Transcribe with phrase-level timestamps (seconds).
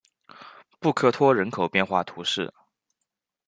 [0.79, 2.51] 布克托人口变化图示